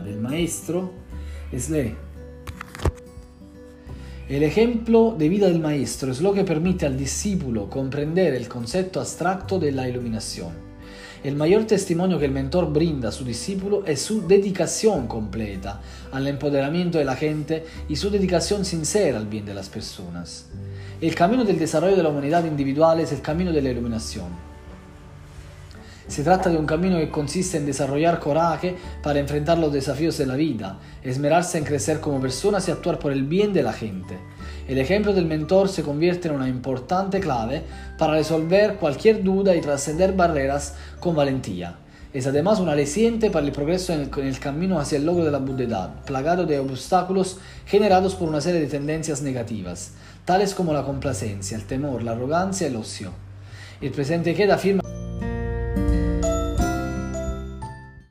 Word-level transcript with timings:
del 0.00 0.20
maestro 0.20 0.92
es 1.50 1.70
le 1.70 1.94
el 4.28 4.44
ejemplo 4.44 5.14
de 5.18 5.28
vida 5.28 5.48
del 5.48 5.60
maestro 5.60 6.10
es 6.10 6.22
lo 6.22 6.32
que 6.32 6.42
permite 6.42 6.86
al 6.86 6.96
discípulo 6.96 7.68
comprender 7.68 8.32
el 8.32 8.48
concepto 8.48 8.98
abstracto 8.98 9.58
de 9.58 9.72
la 9.72 9.86
iluminación. 9.86 10.52
El 11.22 11.36
mayor 11.36 11.66
testimonio 11.66 12.18
que 12.18 12.24
el 12.24 12.30
mentor 12.30 12.72
brinda 12.72 13.10
a 13.10 13.12
su 13.12 13.24
discípulo 13.24 13.84
es 13.84 14.00
su 14.00 14.26
dedicación 14.26 15.06
completa 15.06 15.82
al 16.12 16.26
empoderamiento 16.28 16.98
de 16.98 17.04
la 17.04 17.14
gente 17.14 17.66
y 17.88 17.96
su 17.96 18.08
dedicación 18.10 18.64
sincera 18.64 19.18
al 19.18 19.26
bien 19.26 19.44
de 19.44 19.54
las 19.54 19.68
personas. 19.68 20.46
El 21.00 21.14
camino 21.14 21.44
del 21.44 21.58
desarrollo 21.58 21.96
de 21.96 22.02
la 22.02 22.08
humanidad 22.08 22.44
individual 22.44 23.00
es 23.00 23.12
el 23.12 23.20
camino 23.20 23.52
de 23.52 23.60
la 23.60 23.70
iluminación. 23.70 24.51
Se 26.08 26.24
trata 26.24 26.50
de 26.50 26.56
un 26.56 26.66
camino 26.66 26.98
que 26.98 27.10
consiste 27.10 27.56
en 27.56 27.66
desarrollar 27.66 28.18
coraje 28.18 28.76
para 29.02 29.20
enfrentar 29.20 29.58
los 29.58 29.72
desafíos 29.72 30.18
de 30.18 30.26
la 30.26 30.34
vida, 30.34 30.78
esmerarse 31.02 31.58
en 31.58 31.64
crecer 31.64 32.00
como 32.00 32.20
personas 32.20 32.66
y 32.66 32.70
actuar 32.70 32.98
por 32.98 33.12
el 33.12 33.24
bien 33.24 33.52
de 33.52 33.62
la 33.62 33.72
gente. 33.72 34.18
El 34.68 34.78
ejemplo 34.78 35.12
del 35.12 35.26
mentor 35.26 35.68
se 35.68 35.82
convierte 35.82 36.28
en 36.28 36.34
una 36.34 36.48
importante 36.48 37.20
clave 37.20 37.62
para 37.98 38.14
resolver 38.14 38.76
cualquier 38.76 39.22
duda 39.22 39.54
y 39.54 39.60
trascender 39.60 40.12
barreras 40.12 40.74
con 41.00 41.14
valentía. 41.14 41.76
Es 42.12 42.26
además 42.26 42.60
un 42.60 42.68
aliciente 42.68 43.30
para 43.30 43.46
el 43.46 43.52
progreso 43.52 43.94
en 43.94 44.00
el, 44.00 44.10
en 44.18 44.26
el, 44.26 44.38
camino 44.38 44.78
hacia 44.78 44.98
el 44.98 45.06
logro 45.06 45.24
de 45.24 45.30
la 45.30 45.38
buddedad, 45.38 46.04
plagado 46.04 46.44
de 46.44 46.58
obstáculos 46.58 47.38
generados 47.64 48.14
por 48.14 48.28
una 48.28 48.42
serie 48.42 48.60
de 48.60 48.66
tendencias 48.66 49.22
negativas, 49.22 49.92
tales 50.26 50.54
como 50.54 50.74
la 50.74 50.84
complacencia, 50.84 51.56
el 51.56 51.64
temor, 51.64 52.02
la 52.02 52.12
arrogancia 52.12 52.66
y 52.66 52.70
el 52.70 52.76
ocio. 52.76 53.12
El 53.80 53.92
presente 53.92 54.34
queda 54.34 54.56
afirma 54.56 54.82